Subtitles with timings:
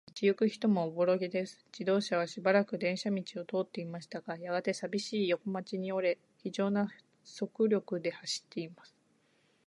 [0.09, 1.63] 道ゆく人もおぼろげです。
[1.71, 6.89] 自動車はしばらく電車道を通っていましたが、やがて、さびしい横町に折れ、ひじょうな
[7.23, 8.95] 速力で走っています。